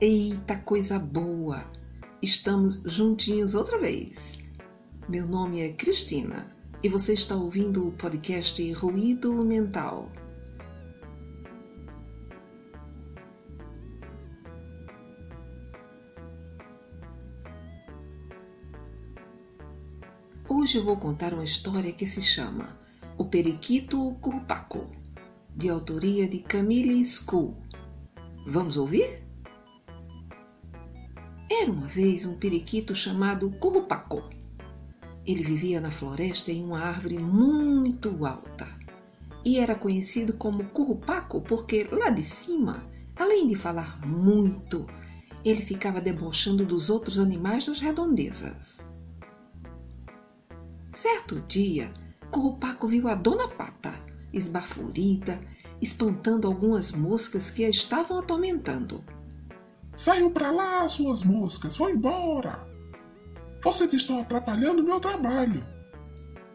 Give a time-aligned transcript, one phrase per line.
[0.00, 1.64] Eita coisa boa!
[2.20, 4.36] Estamos juntinhos outra vez.
[5.08, 10.10] Meu nome é Cristina e você está ouvindo o podcast Ruído Mental.
[20.48, 22.76] Hoje eu vou contar uma história que se chama
[23.16, 24.90] O Periquito Curpaco,
[25.54, 27.56] de autoria de Camille School.
[28.44, 29.23] Vamos ouvir?
[31.50, 34.22] Era uma vez um periquito chamado Currupaco.
[35.26, 38.68] Ele vivia na floresta em uma árvore muito alta
[39.44, 42.82] e era conhecido como Currupaco porque lá de cima,
[43.14, 44.86] além de falar muito,
[45.44, 48.82] ele ficava debochando dos outros animais nas redondezas.
[50.90, 51.92] Certo dia,
[52.30, 53.92] Currupaco viu a Dona Pata,
[54.32, 55.38] esbafurida,
[55.80, 59.04] espantando algumas moscas que a estavam atormentando.
[59.96, 62.66] Saiam para lá, suas moscas, vão embora!
[63.62, 65.64] Vocês estão atrapalhando meu trabalho!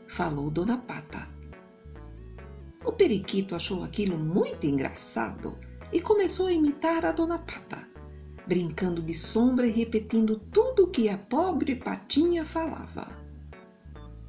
[0.08, 1.28] Falou Dona Pata.
[2.86, 5.58] O periquito achou aquilo muito engraçado
[5.92, 7.88] e começou a imitar a Dona Pata,
[8.46, 13.08] brincando de sombra e repetindo tudo o que a pobre patinha falava.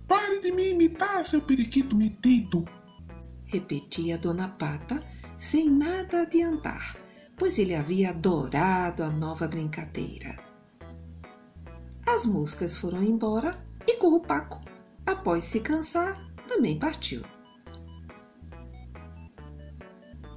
[0.06, 2.64] Pare de me imitar, seu periquito metido!
[3.44, 5.04] Repetia Dona Pata,
[5.36, 6.96] sem nada adiantar,
[7.40, 10.38] pois ele havia adorado a nova brincadeira.
[12.06, 14.60] As moscas foram embora e Currupaco,
[15.06, 17.22] após se cansar, também partiu.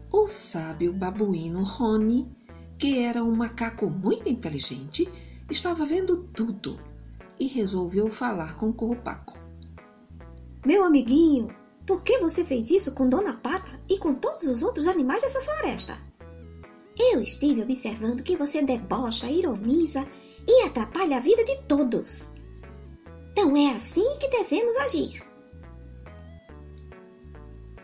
[0.09, 2.33] O sábio babuíno Rony,
[2.79, 5.05] que era um macaco muito inteligente,
[5.51, 6.79] estava vendo tudo
[7.37, 9.37] e resolveu falar com Currupaco.
[10.65, 11.53] Meu amiguinho,
[11.85, 15.41] por que você fez isso com Dona Pata e com todos os outros animais dessa
[15.41, 16.12] floresta?
[16.97, 20.07] Eu estive observando que você debocha, ironiza
[20.47, 22.29] e atrapalha a vida de todos.
[23.31, 25.23] Então é assim que devemos agir.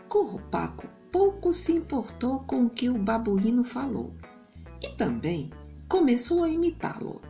[0.08, 4.12] Currupaco pouco se importou com o que o babuíno falou
[4.82, 5.50] e também
[5.88, 7.20] começou a imitá-lo.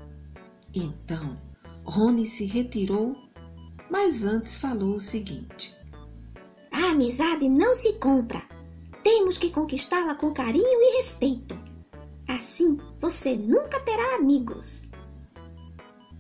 [0.75, 1.41] Então,
[1.85, 3.17] Rony se retirou
[3.91, 5.77] mas antes falou o seguinte:
[6.71, 8.43] A amizade não se compra.
[9.03, 11.59] Temos que conquistá-la com carinho e respeito.
[13.01, 14.83] Você nunca terá amigos.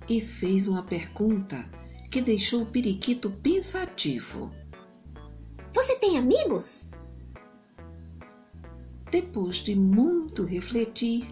[0.08, 1.64] E fez uma pergunta
[2.10, 4.50] que deixou o periquito pensativo.
[5.74, 6.90] Você tem amigos?
[9.10, 11.26] Depois de muito refletir,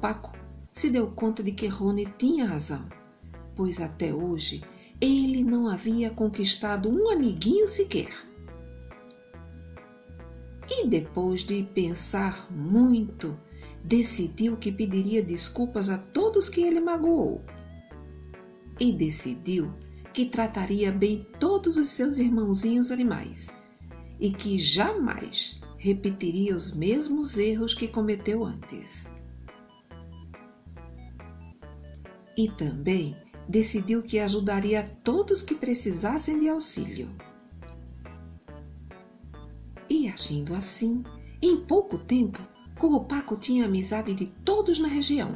[0.00, 0.32] Paco
[0.72, 2.88] se deu conta de que Rony tinha razão,
[3.54, 4.62] pois até hoje
[5.00, 8.12] ele não havia conquistado um amiguinho sequer.
[10.68, 13.38] E depois de pensar muito,
[13.84, 17.44] decidiu que pediria desculpas a todos que ele magoou.
[18.80, 19.72] E decidiu
[20.12, 23.52] que trataria bem todos os seus irmãozinhos animais
[24.18, 29.06] e que jamais repetiria os mesmos erros que cometeu antes.
[32.36, 33.16] E também
[33.46, 37.10] decidiu que ajudaria todos que precisassem de auxílio.
[39.90, 41.04] E agindo assim,
[41.42, 42.40] em pouco tempo,
[42.78, 45.34] Currupaco tinha amizade de todos na região.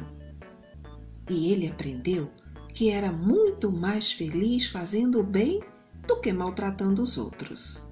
[1.29, 2.29] E ele aprendeu
[2.73, 5.61] que era muito mais feliz fazendo o bem
[6.07, 7.83] do que maltratando os outros.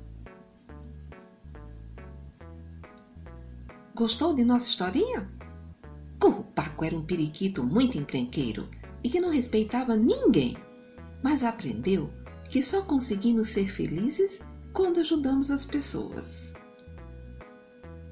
[3.96, 5.30] Gostou de nossa historinha?
[6.20, 8.70] Currupaco era um periquito muito encrenqueiro
[9.04, 10.58] e que não respeitava ninguém,
[11.24, 12.10] mas aprendeu
[12.50, 14.42] que só conseguimos ser felizes
[14.74, 16.54] quando ajudamos as pessoas.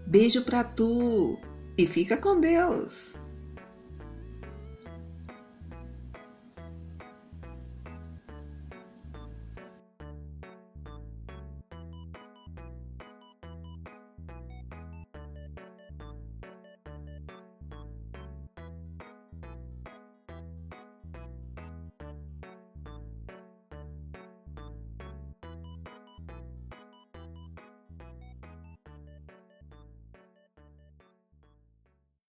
[0.07, 1.39] Beijo para tu
[1.77, 3.15] e fica com Deus!